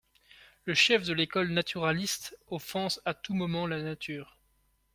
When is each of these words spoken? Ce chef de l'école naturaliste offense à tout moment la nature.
Ce 0.65 0.73
chef 0.73 1.03
de 1.05 1.13
l'école 1.13 1.51
naturaliste 1.51 2.35
offense 2.49 2.99
à 3.05 3.13
tout 3.13 3.35
moment 3.35 3.67
la 3.67 3.83
nature. 3.83 4.35